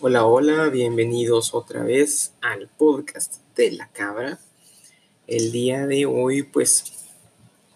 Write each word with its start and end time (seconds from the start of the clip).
Hola, 0.00 0.24
hola, 0.24 0.68
bienvenidos 0.70 1.52
otra 1.52 1.82
vez 1.82 2.32
al 2.40 2.68
podcast 2.68 3.42
de 3.54 3.72
la 3.72 3.88
cabra. 3.88 4.38
El 5.26 5.52
día 5.52 5.86
de 5.86 6.06
hoy 6.06 6.42
pues 6.42 7.06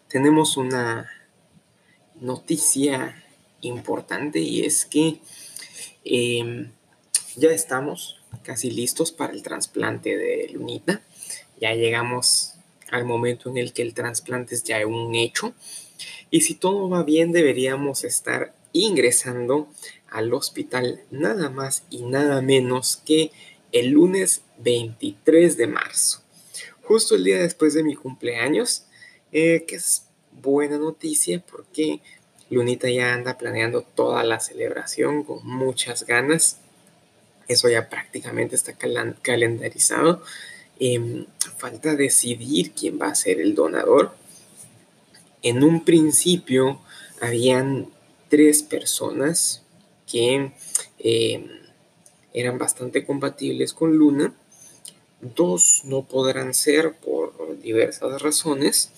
tenemos 0.08 0.56
una 0.56 1.10
noticia 2.14 3.22
importante 3.60 4.40
y 4.40 4.64
es 4.64 4.86
que 4.86 5.20
em, 6.04 6.72
ya 7.36 7.50
estamos 7.50 8.20
casi 8.42 8.70
listos 8.70 9.12
para 9.12 9.32
el 9.32 9.42
trasplante 9.42 10.16
de 10.16 10.48
Lunita. 10.52 11.02
Ya 11.60 11.74
llegamos 11.74 12.54
al 12.90 13.04
momento 13.04 13.50
en 13.50 13.58
el 13.58 13.72
que 13.72 13.82
el 13.82 13.94
trasplante 13.94 14.54
es 14.54 14.64
ya 14.64 14.86
un 14.86 15.14
hecho. 15.14 15.54
Y 16.30 16.42
si 16.42 16.54
todo 16.54 16.88
va 16.88 17.02
bien, 17.02 17.32
deberíamos 17.32 18.04
estar 18.04 18.54
ingresando 18.72 19.68
al 20.10 20.32
hospital 20.32 21.02
nada 21.10 21.50
más 21.50 21.84
y 21.90 22.02
nada 22.02 22.40
menos 22.42 23.02
que 23.04 23.30
el 23.72 23.88
lunes 23.90 24.42
23 24.58 25.56
de 25.56 25.66
marzo, 25.66 26.22
justo 26.82 27.14
el 27.14 27.24
día 27.24 27.38
después 27.38 27.74
de 27.74 27.82
mi 27.82 27.94
cumpleaños, 27.94 28.84
eh, 29.32 29.64
que 29.66 29.76
es 29.76 30.04
buena 30.30 30.78
noticia 30.78 31.42
porque 31.50 32.00
Lunita 32.50 32.90
ya 32.90 33.14
anda 33.14 33.38
planeando 33.38 33.82
toda 33.82 34.22
la 34.24 34.40
celebración 34.40 35.24
con 35.24 35.46
muchas 35.46 36.04
ganas. 36.04 36.58
Eso 37.52 37.68
ya 37.68 37.88
prácticamente 37.88 38.56
está 38.56 38.74
calendarizado. 39.22 40.22
Em, 40.80 41.26
falta 41.58 41.94
decidir 41.94 42.72
quién 42.72 42.98
va 43.00 43.08
a 43.08 43.14
ser 43.14 43.40
el 43.40 43.54
donador. 43.54 44.14
En 45.42 45.62
un 45.62 45.84
principio 45.84 46.80
habían 47.20 47.88
tres 48.28 48.62
personas 48.62 49.62
que 50.10 50.52
eh, 50.98 51.46
eran 52.32 52.58
bastante 52.58 53.04
compatibles 53.04 53.72
con 53.74 53.96
Luna. 53.96 54.34
Dos 55.20 55.82
no 55.84 56.02
podrán 56.02 56.54
ser 56.54 56.94
por 56.94 57.60
diversas 57.60 58.22
razones. 58.22 58.90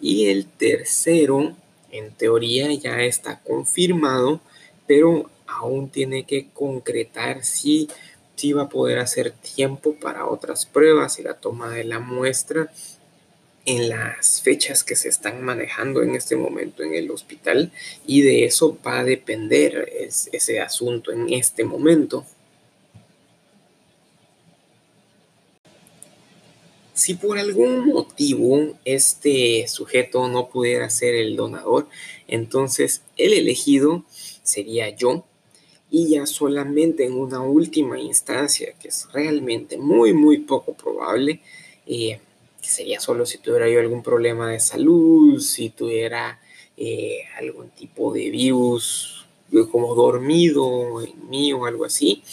Y 0.00 0.26
el 0.26 0.46
tercero, 0.46 1.56
en 1.90 2.12
teoría, 2.12 2.72
ya 2.74 3.02
está 3.02 3.40
confirmado, 3.40 4.40
pero 4.86 5.30
aún 5.46 5.88
tiene 5.90 6.24
que 6.24 6.48
concretar 6.52 7.44
si, 7.44 7.88
si 8.36 8.52
va 8.52 8.64
a 8.64 8.68
poder 8.68 8.98
hacer 8.98 9.32
tiempo 9.32 9.94
para 9.94 10.26
otras 10.26 10.66
pruebas 10.66 11.18
y 11.18 11.22
la 11.22 11.34
toma 11.34 11.70
de 11.70 11.84
la 11.84 11.98
muestra 11.98 12.70
en 13.66 13.88
las 13.88 14.42
fechas 14.42 14.84
que 14.84 14.96
se 14.96 15.08
están 15.08 15.42
manejando 15.42 16.02
en 16.02 16.14
este 16.14 16.36
momento 16.36 16.82
en 16.82 16.94
el 16.94 17.10
hospital 17.10 17.72
y 18.06 18.22
de 18.22 18.44
eso 18.44 18.78
va 18.86 19.00
a 19.00 19.04
depender 19.04 19.90
ese 20.32 20.60
asunto 20.60 21.12
en 21.12 21.32
este 21.32 21.64
momento. 21.64 22.26
Si 26.92 27.14
por 27.14 27.38
algún 27.38 27.86
motivo 27.86 28.78
este 28.84 29.66
sujeto 29.66 30.28
no 30.28 30.48
pudiera 30.48 30.88
ser 30.90 31.14
el 31.14 31.34
donador, 31.34 31.88
entonces 32.28 33.02
el 33.16 33.32
elegido 33.32 34.04
sería 34.42 34.90
yo 34.90 35.24
y 35.94 36.08
ya 36.08 36.26
solamente 36.26 37.04
en 37.04 37.12
una 37.12 37.40
última 37.40 38.00
instancia, 38.00 38.74
que 38.80 38.88
es 38.88 39.06
realmente 39.12 39.78
muy, 39.78 40.12
muy 40.12 40.38
poco 40.38 40.74
probable, 40.74 41.40
eh, 41.86 42.18
que 42.60 42.68
sería 42.68 42.98
solo 42.98 43.24
si 43.24 43.38
tuviera 43.38 43.70
yo 43.70 43.78
algún 43.78 44.02
problema 44.02 44.50
de 44.50 44.58
salud, 44.58 45.38
si 45.38 45.70
tuviera 45.70 46.40
eh, 46.76 47.20
algún 47.38 47.68
tipo 47.70 48.12
de 48.12 48.28
virus 48.28 49.24
como 49.70 49.94
dormido 49.94 51.00
en 51.00 51.30
mí 51.30 51.52
o 51.52 51.64
algo 51.64 51.84
así, 51.84 52.24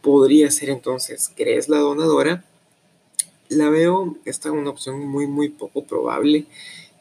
podría 0.00 0.50
ser 0.50 0.70
entonces 0.70 1.30
¿crees 1.36 1.68
la 1.68 1.78
donadora. 1.78 2.42
La 3.48 3.70
veo, 3.70 4.16
esta 4.24 4.50
una 4.50 4.70
opción 4.70 5.06
muy, 5.06 5.28
muy 5.28 5.48
poco 5.48 5.84
probable, 5.84 6.46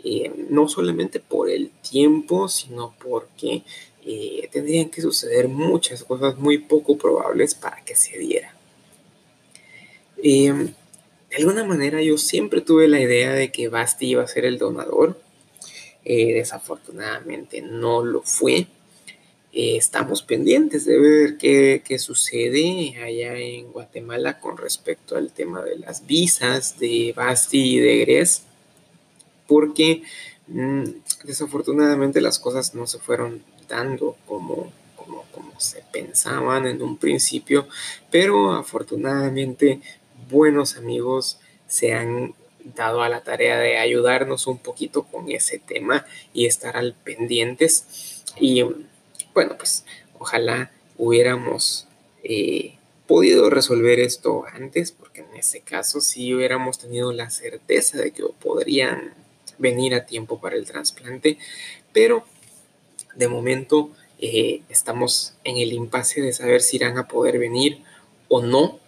eh, 0.03 0.31
no 0.51 0.69
solamente 0.69 1.19
por 1.19 1.49
el 1.49 1.71
tiempo, 1.81 2.47
sino 2.47 2.93
porque 3.03 3.63
eh, 4.11 4.49
tendrían 4.51 4.89
que 4.89 5.01
suceder 5.01 5.47
muchas 5.47 6.03
cosas 6.03 6.37
muy 6.37 6.57
poco 6.57 6.97
probables 6.97 7.53
para 7.55 7.83
que 7.85 7.95
se 7.95 8.17
diera 8.17 8.55
de 11.29 11.37
alguna 11.37 11.63
manera 11.63 12.01
yo 12.01 12.17
siempre 12.17 12.61
tuve 12.61 12.87
la 12.87 12.99
idea 12.99 13.33
de 13.33 13.51
que 13.51 13.69
Basti 13.69 14.07
iba 14.07 14.23
a 14.23 14.27
ser 14.27 14.45
el 14.45 14.57
donador. 14.57 15.19
Eh, 16.03 16.33
desafortunadamente 16.33 17.61
no 17.61 18.03
lo 18.03 18.21
fue. 18.23 18.67
Eh, 19.51 19.77
estamos 19.77 20.21
pendientes 20.21 20.85
de 20.85 20.99
ver 20.99 21.37
qué, 21.37 21.99
sucede 21.99 22.95
allá 23.03 23.35
en 23.35 23.71
Guatemala 23.71 24.39
con 24.39 24.57
respecto 24.57 25.17
al 25.17 25.31
tema 25.31 25.63
de 25.63 25.77
las 25.77 26.05
visas 26.07 26.79
de 26.79 27.13
Basti 27.15 27.75
y 27.75 27.79
de 27.79 27.97
Gres, 27.99 28.43
porque 29.47 30.03
mm, 30.47 30.83
desafortunadamente 31.25 32.21
las 32.21 32.39
cosas 32.39 32.73
no 32.75 32.87
se 32.87 32.99
fueron 32.99 33.43
como, 34.25 34.71
como, 34.95 35.23
como 35.31 35.59
se 35.59 35.83
pensaban 35.91 36.65
en 36.65 36.81
un 36.81 36.97
principio, 36.97 37.67
pero 38.09 38.53
afortunadamente 38.53 39.81
buenos 40.29 40.75
amigos 40.75 41.39
se 41.67 41.93
han 41.93 42.33
dado 42.75 43.01
a 43.01 43.09
la 43.09 43.23
tarea 43.23 43.57
de 43.59 43.77
ayudarnos 43.77 44.47
un 44.47 44.57
poquito 44.57 45.03
con 45.03 45.29
ese 45.31 45.59
tema 45.59 46.05
y 46.33 46.45
estar 46.45 46.77
al 46.77 46.93
pendientes. 46.93 48.23
Y 48.39 48.63
bueno, 49.33 49.55
pues 49.57 49.85
ojalá 50.17 50.71
hubiéramos 50.97 51.87
eh, 52.23 52.77
podido 53.07 53.49
resolver 53.49 53.99
esto 53.99 54.45
antes, 54.51 54.91
porque 54.91 55.21
en 55.21 55.35
ese 55.37 55.61
caso 55.61 56.01
sí 56.01 56.33
hubiéramos 56.33 56.79
tenido 56.79 57.13
la 57.13 57.29
certeza 57.29 57.97
de 57.97 58.11
que 58.11 58.23
podrían 58.41 59.13
venir 59.57 59.93
a 59.93 60.05
tiempo 60.05 60.39
para 60.39 60.55
el 60.55 60.65
trasplante, 60.65 61.37
pero 61.93 62.23
de 63.15 63.27
momento 63.27 63.91
eh, 64.19 64.61
estamos 64.69 65.33
en 65.43 65.57
el 65.57 65.73
impasse 65.73 66.21
de 66.21 66.33
saber 66.33 66.61
si 66.61 66.77
irán 66.77 66.97
a 66.97 67.07
poder 67.07 67.39
venir 67.39 67.79
o 68.27 68.41
no. 68.41 68.79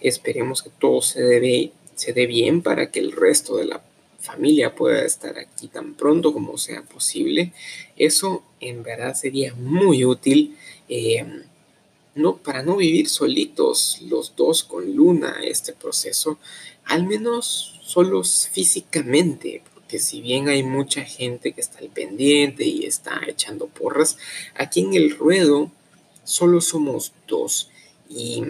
Esperemos 0.00 0.62
que 0.62 0.70
todo 0.70 1.02
se 1.02 1.22
dé, 1.22 1.72
se 1.94 2.12
dé 2.12 2.26
bien 2.26 2.62
para 2.62 2.90
que 2.90 3.00
el 3.00 3.12
resto 3.12 3.56
de 3.56 3.66
la 3.66 3.82
familia 4.20 4.74
pueda 4.74 5.04
estar 5.04 5.38
aquí 5.38 5.68
tan 5.68 5.94
pronto 5.94 6.32
como 6.32 6.58
sea 6.58 6.82
posible. 6.82 7.52
Eso 7.96 8.42
en 8.60 8.82
verdad 8.82 9.14
sería 9.14 9.54
muy 9.54 10.04
útil. 10.04 10.56
Eh, 10.88 11.24
no, 12.14 12.38
para 12.38 12.62
no 12.62 12.76
vivir 12.76 13.08
solitos 13.08 13.98
los 14.08 14.34
dos 14.36 14.64
con 14.64 14.96
Luna 14.96 15.36
este 15.44 15.74
proceso, 15.74 16.38
al 16.84 17.06
menos 17.06 17.78
solos 17.84 18.48
físicamente, 18.52 19.62
porque 19.86 20.00
si 20.00 20.20
bien 20.20 20.48
hay 20.48 20.64
mucha 20.64 21.04
gente 21.04 21.52
que 21.52 21.60
está 21.60 21.78
al 21.78 21.90
pendiente 21.90 22.64
y 22.64 22.86
está 22.86 23.20
echando 23.28 23.68
porras, 23.68 24.18
aquí 24.56 24.80
en 24.80 24.94
el 24.94 25.16
ruedo 25.16 25.70
solo 26.24 26.60
somos 26.60 27.12
dos 27.28 27.70
y 28.08 28.42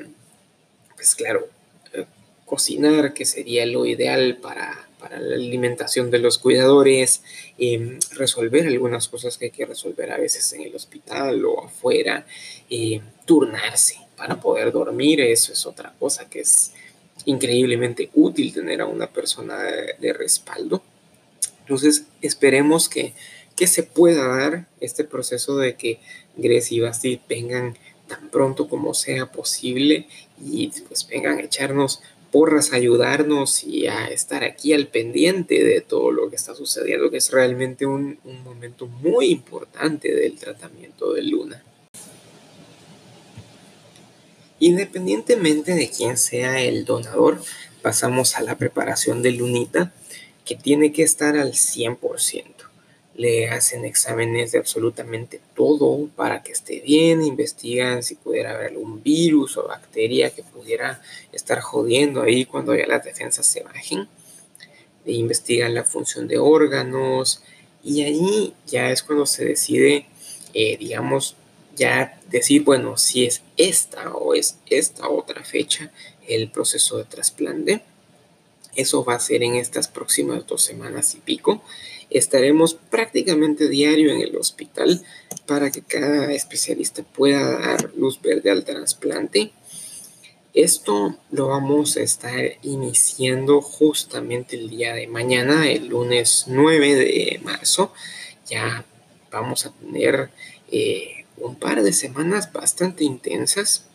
pues 0.94 1.14
claro, 1.14 1.46
eh, 1.92 2.06
cocinar, 2.46 3.12
que 3.12 3.26
sería 3.26 3.66
lo 3.66 3.84
ideal 3.84 4.38
para, 4.40 4.88
la 5.10 5.34
alimentación 5.34 6.10
de 6.10 6.20
los 6.20 6.38
cuidadores, 6.38 7.22
em, 7.58 7.98
resolver 8.12 8.66
algunas 8.66 9.06
cosas 9.06 9.36
que 9.36 9.44
hay 9.44 9.50
que 9.50 9.66
resolver 9.66 10.10
a 10.10 10.16
veces 10.16 10.50
en 10.54 10.62
el 10.62 10.74
hospital 10.74 11.44
o 11.44 11.66
afuera, 11.66 12.26
em, 12.70 13.02
turnarse 13.26 13.98
para 14.16 14.40
poder 14.40 14.72
dormir, 14.72 15.20
eso 15.20 15.52
es 15.52 15.66
otra 15.66 15.94
cosa 15.98 16.30
que 16.30 16.40
es 16.40 16.72
increíblemente 17.26 18.08
útil 18.14 18.54
tener 18.54 18.80
a 18.80 18.86
una 18.86 19.06
persona 19.06 19.58
de, 19.98 20.12
respaldo. 20.14 20.82
Entonces, 21.66 22.04
esperemos 22.22 22.88
que, 22.88 23.12
que, 23.56 23.66
se 23.66 23.82
pueda 23.82 24.28
dar 24.28 24.68
este 24.80 25.02
proceso 25.02 25.56
de 25.56 25.74
que 25.74 25.98
Grecia 26.36 26.76
y 26.76 26.80
Basti 26.80 27.20
vengan 27.28 27.76
tan 28.06 28.30
pronto 28.30 28.68
como 28.68 28.94
sea 28.94 29.32
posible 29.32 30.06
y 30.40 30.70
pues 30.86 31.08
vengan 31.08 31.38
a 31.38 31.42
echarnos 31.42 32.02
porras, 32.30 32.72
a 32.72 32.76
ayudarnos 32.76 33.64
y 33.64 33.88
a 33.88 34.06
estar 34.06 34.44
aquí 34.44 34.74
al 34.74 34.86
pendiente 34.86 35.64
de 35.64 35.80
todo 35.80 36.12
lo 36.12 36.30
que 36.30 36.36
está 36.36 36.54
sucediendo, 36.54 37.10
que 37.10 37.16
es 37.16 37.32
realmente 37.32 37.84
un, 37.84 38.20
un 38.22 38.44
momento 38.44 38.86
muy 38.86 39.26
importante 39.30 40.14
del 40.14 40.38
tratamiento 40.38 41.14
de 41.14 41.22
Luna. 41.22 41.64
Independientemente 44.60 45.74
de 45.74 45.90
quién 45.90 46.16
sea 46.16 46.62
el 46.62 46.84
donador, 46.84 47.42
pasamos 47.82 48.36
a 48.36 48.42
la 48.42 48.56
preparación 48.56 49.20
de 49.22 49.32
Lunita, 49.32 49.92
que 50.46 50.56
tiene 50.56 50.92
que 50.92 51.02
estar 51.02 51.36
al 51.36 51.52
100%. 51.52 52.44
le 53.14 53.48
hacen 53.48 53.86
exámenes 53.86 54.52
de 54.52 54.58
absolutamente 54.58 55.40
todo 55.54 56.06
para 56.16 56.42
que 56.42 56.52
esté 56.52 56.80
bien, 56.80 57.22
investigan 57.22 58.02
si 58.02 58.14
pudiera 58.14 58.50
haber 58.50 58.72
algún 58.72 59.02
virus 59.02 59.56
o 59.56 59.66
bacteria 59.66 60.28
que 60.30 60.42
pudiera 60.42 61.00
estar 61.32 61.60
jodiendo 61.60 62.20
ahí 62.20 62.44
cuando 62.44 62.74
ya 62.74 62.86
las 62.86 63.04
defensas 63.04 63.46
se 63.46 63.62
bajen, 63.62 64.06
e 65.06 65.12
investigan 65.12 65.72
la 65.72 65.84
función 65.84 66.28
de 66.28 66.38
órganos 66.38 67.42
y 67.82 68.02
ahí 68.02 68.52
ya 68.66 68.90
es 68.90 69.02
cuando 69.02 69.24
se 69.24 69.46
decide, 69.46 70.06
eh, 70.52 70.76
digamos, 70.76 71.36
ya 71.74 72.18
decir, 72.28 72.64
bueno, 72.64 72.98
si 72.98 73.24
es 73.24 73.42
esta 73.56 74.12
o 74.12 74.34
es 74.34 74.56
esta 74.66 75.08
otra 75.08 75.42
fecha 75.44 75.90
el 76.26 76.50
proceso 76.50 76.98
de 76.98 77.04
trasplante. 77.04 77.82
Eso 78.76 79.04
va 79.04 79.14
a 79.14 79.20
ser 79.20 79.42
en 79.42 79.54
estas 79.54 79.88
próximas 79.88 80.46
dos 80.46 80.62
semanas 80.62 81.14
y 81.14 81.18
pico. 81.20 81.62
Estaremos 82.10 82.74
prácticamente 82.74 83.68
diario 83.68 84.12
en 84.12 84.20
el 84.20 84.36
hospital 84.36 85.02
para 85.46 85.70
que 85.70 85.82
cada 85.82 86.32
especialista 86.32 87.02
pueda 87.02 87.58
dar 87.58 87.92
luz 87.96 88.20
verde 88.20 88.50
al 88.50 88.64
trasplante. 88.64 89.52
Esto 90.54 91.18
lo 91.32 91.48
vamos 91.48 91.96
a 91.96 92.02
estar 92.02 92.40
iniciando 92.62 93.60
justamente 93.60 94.56
el 94.56 94.70
día 94.70 94.94
de 94.94 95.06
mañana, 95.06 95.68
el 95.68 95.88
lunes 95.88 96.44
9 96.46 96.94
de 96.94 97.40
marzo. 97.44 97.92
Ya 98.48 98.84
vamos 99.30 99.66
a 99.66 99.72
tener 99.72 100.30
eh, 100.70 101.26
un 101.36 101.56
par 101.56 101.82
de 101.82 101.92
semanas 101.92 102.52
bastante 102.52 103.04
intensas. 103.04 103.86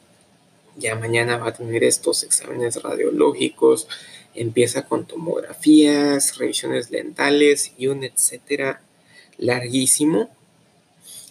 Ya 0.77 0.95
mañana 0.95 1.37
va 1.37 1.49
a 1.49 1.53
tener 1.53 1.83
estos 1.83 2.23
exámenes 2.23 2.81
radiológicos, 2.81 3.87
empieza 4.33 4.85
con 4.85 5.05
tomografías, 5.05 6.37
revisiones 6.37 6.91
lentales 6.91 7.73
y 7.77 7.87
un 7.87 8.03
etcétera 8.03 8.81
larguísimo. 9.37 10.29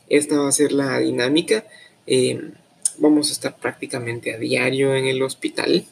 Esta 0.08 0.38
va 0.38 0.48
a 0.48 0.52
ser 0.52 0.72
la 0.72 0.98
dinámica. 0.98 1.64
Eh, 2.06 2.50
vamos 2.98 3.31
a 3.31 3.32
estar 3.32 3.56
prácticamente 3.56 4.34
a 4.34 4.38
diario 4.38 4.94
en 4.94 5.06
el 5.06 5.22
hospital 5.22 5.87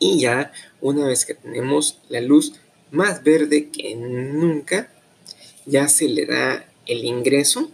y 0.00 0.18
ya 0.18 0.52
una 0.80 1.06
vez 1.06 1.24
que 1.24 1.34
tenemos 1.34 1.98
la 2.08 2.20
luz 2.20 2.54
más 2.90 3.22
verde 3.22 3.68
que 3.68 3.94
nunca, 3.94 4.90
ya 5.66 5.86
se 5.88 6.08
le 6.08 6.26
da 6.26 6.64
el 6.86 7.04
ingreso 7.04 7.70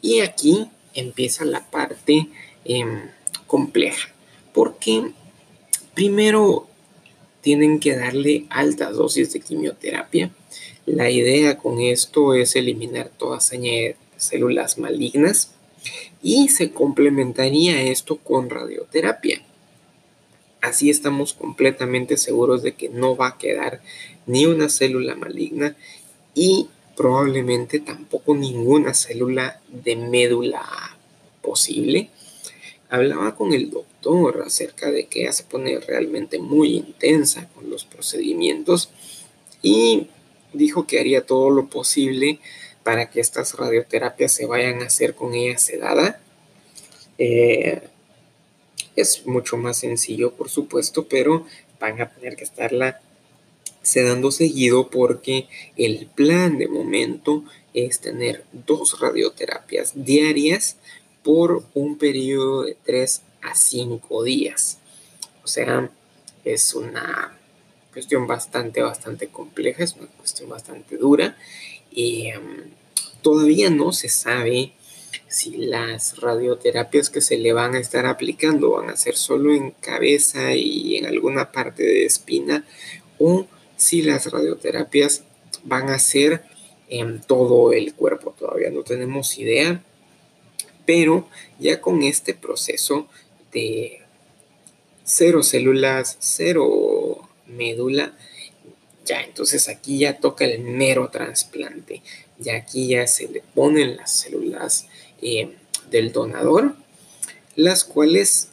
y 0.00 0.20
aquí 0.20 0.68
empieza 0.94 1.44
la 1.44 1.68
parte 1.70 2.28
em, 2.64 3.10
compleja 3.50 4.10
porque 4.54 5.10
primero 5.94 6.68
tienen 7.40 7.80
que 7.80 7.96
darle 7.96 8.46
altas 8.48 8.94
dosis 8.94 9.32
de 9.32 9.40
quimioterapia. 9.40 10.30
La 10.86 11.10
idea 11.10 11.58
con 11.58 11.80
esto 11.80 12.34
es 12.34 12.54
eliminar 12.54 13.08
toda 13.08 13.40
seña 13.40 13.72
de 13.72 13.96
células 14.16 14.78
malignas 14.78 15.50
y 16.22 16.48
se 16.48 16.70
complementaría 16.70 17.82
esto 17.82 18.18
con 18.18 18.50
radioterapia. 18.50 19.42
Así 20.60 20.88
estamos 20.88 21.34
completamente 21.34 22.18
seguros 22.18 22.62
de 22.62 22.74
que 22.74 22.88
no 22.88 23.16
va 23.16 23.28
a 23.28 23.38
quedar 23.38 23.80
ni 24.26 24.46
una 24.46 24.68
célula 24.68 25.16
maligna 25.16 25.74
y 26.36 26.68
probablemente 26.96 27.80
tampoco 27.80 28.36
ninguna 28.36 28.94
célula 28.94 29.60
de 29.68 29.96
médula 29.96 30.62
posible. 31.42 32.10
Hablaba 32.90 33.36
con 33.36 33.52
el 33.52 33.70
doctor 33.70 34.42
acerca 34.44 34.90
de 34.90 35.06
que 35.06 35.22
ella 35.22 35.32
se 35.32 35.44
pone 35.44 35.78
realmente 35.80 36.38
muy 36.38 36.76
intensa 36.76 37.48
con 37.54 37.70
los 37.70 37.84
procedimientos 37.84 38.90
y 39.62 40.08
dijo 40.52 40.86
que 40.86 40.98
haría 40.98 41.24
todo 41.24 41.50
lo 41.50 41.68
posible 41.68 42.40
para 42.82 43.10
que 43.10 43.20
estas 43.20 43.54
radioterapias 43.54 44.32
se 44.32 44.46
vayan 44.46 44.82
a 44.82 44.86
hacer 44.86 45.14
con 45.14 45.34
ella 45.34 45.58
sedada. 45.58 46.20
Eh, 47.18 47.80
es 48.96 49.26
mucho 49.26 49.56
más 49.56 49.78
sencillo, 49.78 50.32
por 50.32 50.50
supuesto, 50.50 51.06
pero 51.06 51.46
van 51.78 52.00
a 52.00 52.10
tener 52.10 52.36
que 52.36 52.44
estarla 52.44 53.00
sedando 53.82 54.30
seguido 54.30 54.90
porque 54.90 55.48
el 55.76 56.06
plan 56.06 56.58
de 56.58 56.68
momento 56.68 57.44
es 57.72 58.00
tener 58.00 58.44
dos 58.52 59.00
radioterapias 59.00 59.92
diarias 59.94 60.76
por 61.22 61.64
un 61.74 61.98
periodo 61.98 62.62
de 62.62 62.76
3 62.84 63.22
a 63.42 63.54
5 63.54 64.24
días. 64.24 64.78
O 65.44 65.48
sea, 65.48 65.90
es 66.44 66.74
una 66.74 67.38
cuestión 67.92 68.26
bastante, 68.26 68.82
bastante 68.82 69.28
compleja, 69.28 69.84
es 69.84 69.96
una 69.96 70.06
cuestión 70.08 70.48
bastante 70.48 70.96
dura 70.96 71.36
y 71.90 72.28
em, 72.28 72.70
todavía 73.22 73.70
no 73.70 73.92
se 73.92 74.08
sabe 74.08 74.72
si 75.28 75.56
las 75.56 76.18
radioterapias 76.18 77.10
que 77.10 77.20
se 77.20 77.36
le 77.36 77.52
van 77.52 77.74
a 77.74 77.80
estar 77.80 78.06
aplicando 78.06 78.70
van 78.70 78.90
a 78.90 78.96
ser 78.96 79.16
solo 79.16 79.54
en 79.54 79.72
cabeza 79.72 80.54
y 80.54 80.96
en 80.96 81.06
alguna 81.06 81.52
parte 81.52 81.82
de 81.82 82.04
espina 82.04 82.64
o 83.18 83.46
si 83.76 84.02
las 84.02 84.30
radioterapias 84.30 85.24
van 85.64 85.88
a 85.90 85.98
ser 85.98 86.42
en 86.88 87.20
todo 87.20 87.72
el 87.72 87.94
cuerpo. 87.94 88.34
Todavía 88.38 88.70
no 88.70 88.82
tenemos 88.82 89.38
idea, 89.38 89.82
pero 90.90 91.28
ya 91.60 91.80
con 91.80 92.02
este 92.02 92.34
proceso 92.34 93.06
de 93.52 94.00
cero 95.04 95.44
células, 95.44 96.16
cero 96.18 97.28
médula, 97.46 98.12
ya 99.06 99.20
entonces 99.22 99.68
aquí 99.68 100.00
ya 100.00 100.18
toca 100.18 100.44
el 100.44 100.58
mero 100.58 101.08
trasplante. 101.08 102.02
Ya 102.40 102.56
aquí 102.56 102.88
ya 102.88 103.06
se 103.06 103.28
le 103.28 103.40
ponen 103.54 103.98
las 103.98 104.12
células 104.12 104.88
eh, 105.22 105.52
del 105.92 106.10
donador, 106.10 106.74
las 107.54 107.84
cuales 107.84 108.48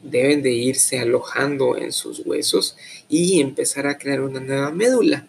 deben 0.00 0.44
de 0.44 0.52
irse 0.52 1.00
alojando 1.00 1.76
en 1.76 1.90
sus 1.90 2.24
huesos 2.24 2.76
y 3.08 3.40
empezar 3.40 3.88
a 3.88 3.98
crear 3.98 4.20
una 4.20 4.38
nueva 4.38 4.70
médula. 4.70 5.26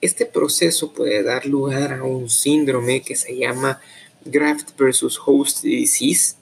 Este 0.00 0.26
proceso 0.26 0.92
puede 0.92 1.22
dar 1.22 1.46
lugar 1.46 1.92
a 1.92 2.02
un 2.02 2.28
síndrome 2.28 3.02
que 3.02 3.14
se 3.14 3.36
llama 3.36 3.80
graft 4.24 4.70
versus 4.78 5.18
host 5.24 5.62
disease, 5.62 6.36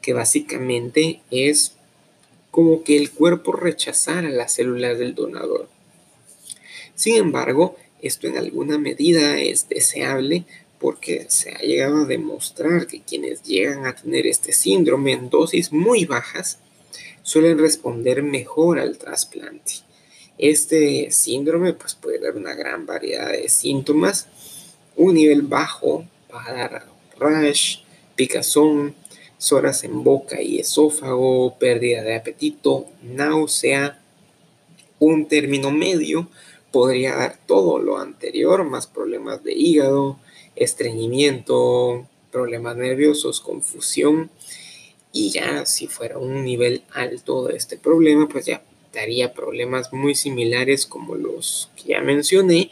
que 0.00 0.12
básicamente 0.12 1.20
es 1.30 1.72
como 2.50 2.84
que 2.84 2.96
el 2.96 3.10
cuerpo 3.10 3.52
rechazara 3.52 4.30
las 4.30 4.54
células 4.54 4.98
del 4.98 5.14
donador. 5.14 5.68
Sin 6.94 7.16
embargo, 7.16 7.76
esto 8.00 8.26
en 8.26 8.38
alguna 8.38 8.78
medida 8.78 9.38
es 9.38 9.68
deseable 9.68 10.44
porque 10.78 11.26
se 11.28 11.50
ha 11.50 11.58
llegado 11.58 12.02
a 12.02 12.06
demostrar 12.06 12.86
que 12.86 13.02
quienes 13.02 13.42
llegan 13.42 13.86
a 13.86 13.94
tener 13.94 14.26
este 14.26 14.52
síndrome 14.52 15.12
en 15.12 15.30
dosis 15.30 15.72
muy 15.72 16.04
bajas 16.04 16.58
suelen 17.22 17.58
responder 17.58 18.22
mejor 18.22 18.78
al 18.78 18.98
trasplante. 18.98 19.72
Este 20.38 21.10
síndrome 21.10 21.72
pues, 21.72 21.94
puede 21.94 22.20
dar 22.20 22.36
una 22.36 22.54
gran 22.54 22.86
variedad 22.86 23.32
de 23.32 23.48
síntomas. 23.48 24.28
Un 24.94 25.14
nivel 25.14 25.42
bajo 25.42 26.06
va 26.32 26.46
a 26.46 26.52
dar 26.52 26.86
rash, 27.18 27.78
picazón, 28.14 28.94
soras 29.38 29.84
en 29.84 30.02
boca 30.02 30.40
y 30.40 30.58
esófago, 30.58 31.58
pérdida 31.58 32.02
de 32.02 32.16
apetito, 32.16 32.86
náusea. 33.02 34.02
Un 34.98 35.28
término 35.28 35.70
medio 35.70 36.28
podría 36.72 37.14
dar 37.14 37.38
todo 37.46 37.78
lo 37.78 37.98
anterior, 37.98 38.64
más 38.64 38.86
problemas 38.86 39.42
de 39.44 39.52
hígado, 39.52 40.18
estreñimiento, 40.56 42.06
problemas 42.30 42.76
nerviosos, 42.76 43.40
confusión. 43.40 44.30
Y 45.12 45.30
ya 45.30 45.64
si 45.64 45.86
fuera 45.86 46.18
un 46.18 46.44
nivel 46.44 46.82
alto 46.92 47.46
de 47.46 47.56
este 47.56 47.78
problema, 47.78 48.28
pues 48.28 48.46
ya 48.46 48.62
daría 48.92 49.32
problemas 49.32 49.92
muy 49.92 50.14
similares 50.14 50.86
como 50.86 51.14
los 51.14 51.70
que 51.76 51.90
ya 51.92 52.00
mencioné, 52.00 52.70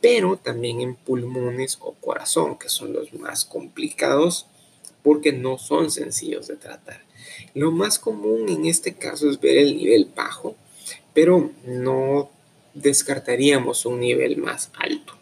pero 0.00 0.36
también 0.36 0.80
en 0.80 0.94
pulmones 0.94 1.78
o 1.80 1.92
corazón, 1.94 2.58
que 2.58 2.68
son 2.68 2.92
los 2.92 3.12
más 3.14 3.44
complicados 3.44 4.46
porque 5.02 5.32
no 5.32 5.58
son 5.58 5.90
sencillos 5.90 6.46
de 6.46 6.56
tratar. 6.56 7.02
Lo 7.54 7.70
más 7.70 7.98
común 7.98 8.48
en 8.48 8.66
este 8.66 8.94
caso 8.94 9.30
es 9.30 9.40
ver 9.40 9.58
el 9.58 9.76
nivel 9.76 10.10
bajo, 10.14 10.56
pero 11.14 11.50
no 11.64 12.30
descartaríamos 12.74 13.86
un 13.86 14.00
nivel 14.00 14.36
más 14.36 14.70
alto. 14.78 15.14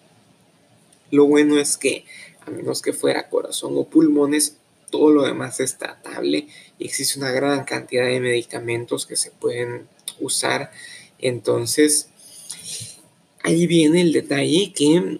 Lo 1.10 1.26
bueno 1.26 1.58
es 1.58 1.76
que, 1.76 2.04
a 2.44 2.50
menos 2.50 2.82
que 2.82 2.92
fuera 2.92 3.28
corazón 3.28 3.72
o 3.76 3.84
pulmones, 3.84 4.56
todo 4.90 5.10
lo 5.10 5.22
demás 5.22 5.60
es 5.60 5.76
tratable 5.76 6.48
y 6.78 6.84
existe 6.84 7.18
una 7.18 7.30
gran 7.30 7.64
cantidad 7.64 8.06
de 8.06 8.20
medicamentos 8.20 9.06
que 9.06 9.16
se 9.16 9.30
pueden 9.30 9.86
usar. 10.20 10.70
Entonces, 11.18 12.08
ahí 13.42 13.66
viene 13.66 14.00
el 14.00 14.12
detalle 14.12 14.72
que 14.74 15.18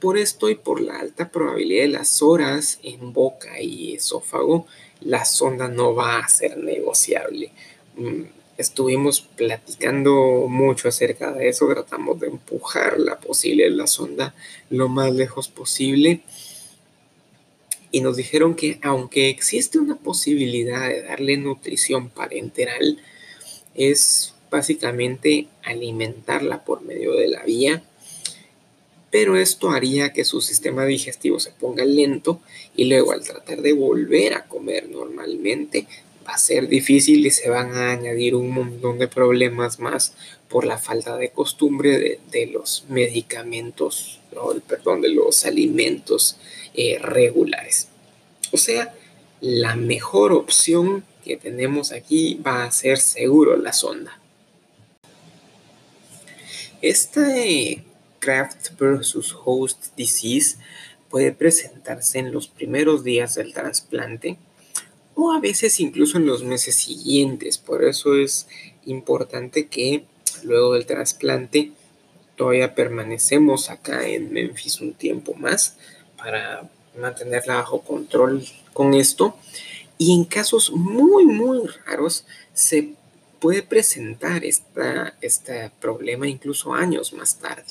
por 0.00 0.16
esto 0.16 0.48
y 0.48 0.54
por 0.54 0.80
la 0.80 0.98
alta 0.98 1.30
probabilidad 1.30 1.82
de 1.82 1.88
las 1.88 2.22
horas 2.22 2.78
en 2.82 3.12
boca 3.12 3.60
y 3.60 3.94
esófago, 3.94 4.66
la 5.00 5.24
sonda 5.24 5.68
no 5.68 5.94
va 5.94 6.18
a 6.18 6.28
ser 6.28 6.56
negociable. 6.56 7.52
Mm, 7.96 8.22
estuvimos 8.56 9.20
platicando 9.20 10.46
mucho 10.48 10.88
acerca 10.88 11.32
de 11.32 11.48
eso, 11.48 11.68
tratamos 11.68 12.18
de 12.20 12.28
empujar 12.28 12.98
la 12.98 13.18
posible 13.18 13.68
la 13.70 13.86
sonda 13.86 14.34
lo 14.68 14.88
más 14.88 15.12
lejos 15.12 15.48
posible 15.48 16.22
y 17.92 18.00
nos 18.02 18.16
dijeron 18.16 18.54
que 18.54 18.78
aunque 18.82 19.28
existe 19.28 19.78
una 19.78 19.96
posibilidad 19.96 20.88
de 20.88 21.02
darle 21.02 21.36
nutrición 21.36 22.08
parenteral, 22.08 22.98
es 23.74 24.34
básicamente 24.50 25.46
alimentarla 25.62 26.64
por 26.64 26.82
medio 26.82 27.12
de 27.14 27.28
la 27.28 27.42
vía, 27.44 27.82
pero 29.10 29.36
esto 29.36 29.70
haría 29.70 30.12
que 30.12 30.24
su 30.24 30.40
sistema 30.40 30.84
digestivo 30.84 31.40
se 31.40 31.50
ponga 31.50 31.84
lento 31.84 32.40
y 32.76 32.84
luego 32.84 33.12
al 33.12 33.24
tratar 33.24 33.60
de 33.62 33.72
volver 33.72 34.34
a 34.34 34.46
comer 34.46 34.88
normalmente 34.88 35.86
va 36.26 36.34
a 36.34 36.38
ser 36.38 36.68
difícil 36.68 37.26
y 37.26 37.30
se 37.30 37.50
van 37.50 37.74
a 37.74 37.90
añadir 37.90 38.34
un 38.34 38.50
montón 38.50 38.98
de 38.98 39.08
problemas 39.08 39.80
más 39.80 40.14
por 40.48 40.64
la 40.64 40.78
falta 40.78 41.16
de 41.16 41.30
costumbre 41.30 42.20
de, 42.30 42.46
los 42.46 42.84
medicamentos, 42.88 44.20
perdón, 44.66 45.00
de 45.00 45.10
los 45.10 45.44
alimentos 45.44 46.36
eh, 46.74 46.98
regulares. 47.00 47.88
O 48.52 48.56
sea, 48.56 48.94
la 49.40 49.76
mejor 49.76 50.32
opción 50.32 51.04
que 51.24 51.36
tenemos 51.36 51.92
aquí 51.92 52.40
va 52.46 52.64
a 52.64 52.70
ser 52.70 52.98
seguro 52.98 53.56
la 53.56 53.72
sonda. 53.72 54.19
Este 56.82 57.84
Craft 58.20 58.78
versus 58.78 59.36
Host 59.44 59.88
Disease 59.96 60.56
puede 61.10 61.32
presentarse 61.32 62.18
en 62.18 62.32
los 62.32 62.48
primeros 62.48 63.04
días 63.04 63.34
del 63.34 63.52
trasplante 63.52 64.38
o 65.14 65.32
a 65.32 65.40
veces 65.40 65.78
incluso 65.80 66.16
en 66.16 66.24
los 66.24 66.42
meses 66.42 66.76
siguientes. 66.76 67.58
Por 67.58 67.84
eso 67.84 68.16
es 68.16 68.46
importante 68.86 69.66
que 69.66 70.04
luego 70.42 70.72
del 70.72 70.86
trasplante 70.86 71.72
todavía 72.36 72.74
permanecemos 72.74 73.68
acá 73.68 74.08
en 74.08 74.32
Memphis 74.32 74.80
un 74.80 74.94
tiempo 74.94 75.34
más 75.34 75.76
para 76.16 76.70
mantenerla 76.98 77.56
bajo 77.56 77.82
control 77.82 78.46
con 78.72 78.94
esto. 78.94 79.36
Y 79.98 80.14
en 80.14 80.24
casos 80.24 80.72
muy, 80.72 81.26
muy 81.26 81.66
raros 81.84 82.24
se 82.54 82.94
puede 83.40 83.62
presentar 83.62 84.44
esta, 84.44 85.16
este 85.20 85.70
problema 85.80 86.28
incluso 86.28 86.74
años 86.74 87.12
más 87.12 87.38
tarde. 87.38 87.64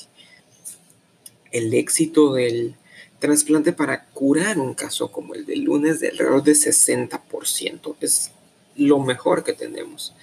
El 1.52 1.72
éxito 1.74 2.34
del 2.34 2.74
trasplante 3.20 3.72
para 3.72 4.06
curar 4.06 4.58
un 4.58 4.74
caso 4.74 5.12
como 5.12 5.34
el 5.34 5.46
del 5.46 5.62
lunes 5.62 6.00
de 6.00 6.08
alrededor 6.08 6.42
de 6.42 6.52
60%. 6.52 7.96
Es 8.00 8.32
lo 8.76 8.98
mejor 8.98 9.44
que 9.44 9.52
tenemos. 9.52 10.14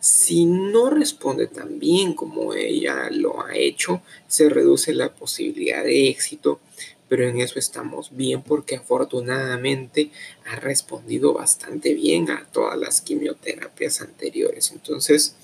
Si 0.00 0.44
no 0.44 0.90
responde 0.90 1.46
tan 1.46 1.78
bien 1.78 2.12
como 2.12 2.52
ella 2.52 3.08
lo 3.10 3.42
ha 3.42 3.56
hecho, 3.56 4.02
se 4.28 4.50
reduce 4.50 4.92
la 4.92 5.14
posibilidad 5.14 5.82
de 5.82 6.10
éxito, 6.10 6.60
pero 7.08 7.28
en 7.28 7.40
eso 7.40 7.58
estamos 7.58 8.16
bien 8.16 8.42
porque 8.42 8.76
afortunadamente 8.76 10.10
ha 10.46 10.56
respondido 10.56 11.34
bastante 11.34 11.94
bien 11.94 12.30
a 12.30 12.46
todas 12.50 12.78
las 12.78 13.00
quimioterapias 13.00 14.00
anteriores. 14.00 14.72
Entonces, 14.72 15.36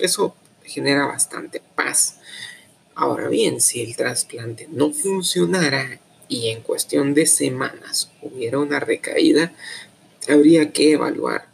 eso 0.00 0.34
genera 0.64 1.06
bastante 1.06 1.62
paz. 1.74 2.18
Ahora 2.94 3.28
bien, 3.28 3.60
si 3.60 3.80
el 3.82 3.96
trasplante 3.96 4.68
no 4.70 4.90
funcionara 4.90 6.00
y 6.28 6.48
en 6.48 6.62
cuestión 6.62 7.14
de 7.14 7.26
semanas 7.26 8.10
hubiera 8.22 8.58
una 8.58 8.80
recaída, 8.80 9.52
habría 10.28 10.72
que 10.72 10.92
evaluar 10.92 11.48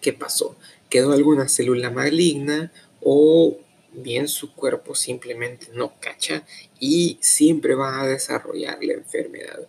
qué 0.00 0.12
pasó. 0.12 0.56
¿Quedó 0.88 1.12
alguna 1.12 1.48
célula 1.48 1.90
maligna 1.90 2.72
o 3.00 3.58
bien 4.02 4.28
su 4.28 4.54
cuerpo 4.54 4.94
simplemente 4.94 5.68
no 5.72 5.94
cacha 6.00 6.44
y 6.78 7.18
siempre 7.20 7.74
va 7.74 8.00
a 8.00 8.06
desarrollar 8.06 8.78
la 8.82 8.94
enfermedad? 8.94 9.68